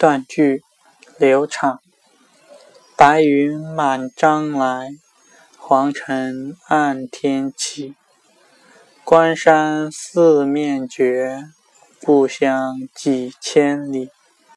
[0.00, 0.64] 断句
[1.18, 1.78] 流畅
[2.96, 4.92] 白云满章来
[5.58, 7.94] 黄尘暗天起。
[9.04, 11.50] 关山四面绝
[12.02, 14.08] 故乡几千里。